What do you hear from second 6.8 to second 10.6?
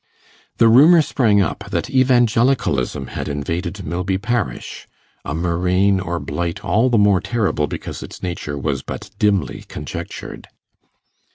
the more terrible, because its nature was but dimly conjectured.